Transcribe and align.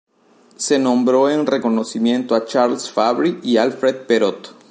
Se 0.55 0.79
nombró 0.79 1.29
en 1.29 1.45
reconocimiento 1.45 2.33
a 2.33 2.43
Charles 2.45 2.89
Fabry 2.89 3.37
y 3.43 3.57
Alfred 3.57 4.07
Perot. 4.07 4.55